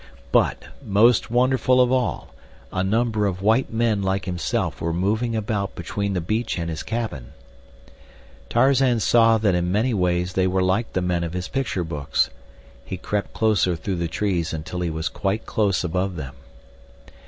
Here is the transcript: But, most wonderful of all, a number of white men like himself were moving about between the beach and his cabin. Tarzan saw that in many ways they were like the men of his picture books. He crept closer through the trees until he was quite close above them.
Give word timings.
But, 0.31 0.63
most 0.83 1.29
wonderful 1.29 1.79
of 1.79 1.91
all, 1.91 2.33
a 2.73 2.83
number 2.83 3.27
of 3.27 3.43
white 3.43 3.71
men 3.71 4.01
like 4.01 4.25
himself 4.25 4.81
were 4.81 4.93
moving 4.95 5.35
about 5.35 5.75
between 5.75 6.13
the 6.13 6.19
beach 6.21 6.57
and 6.57 6.71
his 6.71 6.81
cabin. 6.81 7.33
Tarzan 8.49 8.99
saw 8.99 9.37
that 9.37 9.53
in 9.53 9.71
many 9.71 9.93
ways 9.93 10.33
they 10.33 10.47
were 10.47 10.63
like 10.63 10.93
the 10.93 11.03
men 11.03 11.23
of 11.23 11.33
his 11.33 11.47
picture 11.47 11.83
books. 11.83 12.31
He 12.83 12.97
crept 12.97 13.33
closer 13.33 13.75
through 13.75 13.97
the 13.97 14.07
trees 14.07 14.53
until 14.53 14.79
he 14.79 14.89
was 14.89 15.07
quite 15.07 15.45
close 15.45 15.83
above 15.83 16.15
them. 16.15 16.33